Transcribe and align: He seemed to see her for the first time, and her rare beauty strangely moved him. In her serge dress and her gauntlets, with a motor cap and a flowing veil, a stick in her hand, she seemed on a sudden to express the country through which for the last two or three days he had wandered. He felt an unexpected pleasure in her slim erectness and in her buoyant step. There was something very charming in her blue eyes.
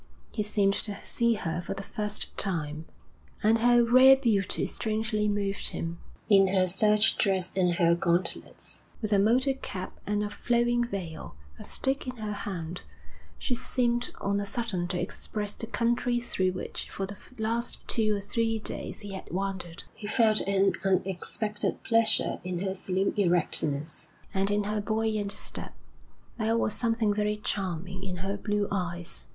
He 0.31 0.41
seemed 0.41 0.73
to 0.85 0.97
see 1.05 1.35
her 1.35 1.61
for 1.61 1.75
the 1.75 1.83
first 1.83 2.35
time, 2.35 2.85
and 3.43 3.59
her 3.59 3.83
rare 3.83 4.15
beauty 4.17 4.65
strangely 4.65 5.27
moved 5.27 5.69
him. 5.69 5.99
In 6.27 6.47
her 6.47 6.67
serge 6.67 7.19
dress 7.19 7.55
and 7.55 7.75
her 7.75 7.93
gauntlets, 7.93 8.83
with 8.99 9.13
a 9.13 9.19
motor 9.19 9.53
cap 9.53 9.99
and 10.07 10.23
a 10.23 10.29
flowing 10.31 10.83
veil, 10.83 11.35
a 11.59 11.63
stick 11.63 12.07
in 12.07 12.15
her 12.15 12.31
hand, 12.33 12.81
she 13.37 13.53
seemed 13.53 14.09
on 14.19 14.39
a 14.39 14.45
sudden 14.47 14.87
to 14.87 14.99
express 14.99 15.51
the 15.53 15.67
country 15.67 16.19
through 16.19 16.53
which 16.53 16.89
for 16.89 17.05
the 17.05 17.17
last 17.37 17.77
two 17.87 18.15
or 18.15 18.19
three 18.19 18.57
days 18.57 19.01
he 19.01 19.11
had 19.13 19.29
wandered. 19.31 19.83
He 19.93 20.07
felt 20.07 20.41
an 20.47 20.73
unexpected 20.83 21.83
pleasure 21.83 22.39
in 22.43 22.61
her 22.61 22.73
slim 22.73 23.13
erectness 23.17 24.09
and 24.33 24.49
in 24.49 24.63
her 24.63 24.81
buoyant 24.81 25.31
step. 25.33 25.75
There 26.39 26.57
was 26.57 26.73
something 26.73 27.13
very 27.13 27.37
charming 27.37 28.03
in 28.03 28.15
her 28.25 28.35
blue 28.35 28.67
eyes. 28.71 29.27